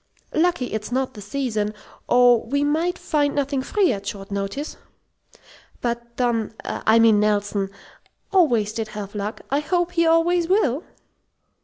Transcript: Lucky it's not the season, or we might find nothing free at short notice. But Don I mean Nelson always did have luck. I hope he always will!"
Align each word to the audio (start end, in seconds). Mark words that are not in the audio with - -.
Lucky 0.33 0.73
it's 0.73 0.91
not 0.91 1.13
the 1.13 1.21
season, 1.21 1.75
or 2.09 2.43
we 2.43 2.63
might 2.63 2.97
find 2.97 3.35
nothing 3.35 3.61
free 3.61 3.93
at 3.93 4.07
short 4.07 4.31
notice. 4.31 4.75
But 5.79 6.15
Don 6.15 6.55
I 6.65 6.97
mean 6.97 7.19
Nelson 7.19 7.69
always 8.33 8.73
did 8.73 8.87
have 8.97 9.13
luck. 9.13 9.41
I 9.51 9.59
hope 9.59 9.91
he 9.91 10.07
always 10.07 10.47
will!" 10.47 10.83